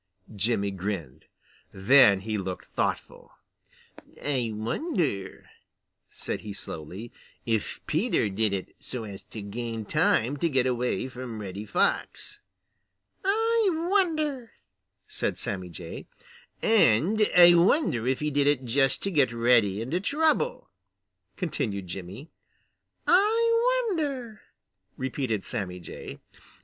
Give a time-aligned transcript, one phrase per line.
[0.35, 1.25] Jimmy grinned.
[1.71, 3.33] Then he looked thoughtful.
[4.19, 5.47] "I wonder,"
[6.09, 7.11] said he slowly,
[7.45, 12.39] "if Peter did it so as to gain time to get away from Reddy Fox."
[13.23, 14.53] "I wonder,"
[15.07, 16.07] said Sammy Jay.
[16.63, 20.71] "And I wonder if he did it just to get Reddy into trouble,"
[21.37, 22.31] continued Jimmy.
[23.05, 24.41] "I wonder,"
[24.97, 26.17] repeated Sammy Jay.